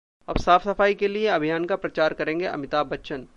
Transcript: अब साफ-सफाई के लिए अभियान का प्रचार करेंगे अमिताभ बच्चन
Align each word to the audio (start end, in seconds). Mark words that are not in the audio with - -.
अब 0.27 0.37
साफ-सफाई 0.37 0.93
के 0.93 1.07
लिए 1.07 1.27
अभियान 1.27 1.65
का 1.65 1.75
प्रचार 1.75 2.13
करेंगे 2.13 2.45
अमिताभ 2.45 2.87
बच्चन 2.87 3.27